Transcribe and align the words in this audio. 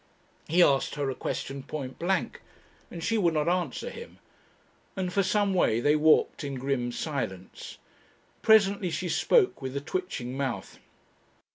He 0.47 0.63
asked 0.63 0.95
her 0.95 1.11
a 1.11 1.13
question 1.13 1.61
point 1.61 1.99
blank 1.99 2.41
and 2.89 3.03
she 3.03 3.19
would 3.19 3.35
not 3.35 3.47
answer 3.47 3.91
him, 3.91 4.17
and 4.95 5.13
for 5.13 5.21
some 5.21 5.53
way 5.53 5.79
they 5.79 5.95
walked 5.95 6.43
in 6.43 6.55
grim 6.55 6.91
silence. 6.91 7.77
Presently 8.41 8.89
she 8.89 9.07
spoke 9.07 9.61
with 9.61 9.77
a 9.77 9.79
twitching 9.79 10.35
mouth. 10.35 10.79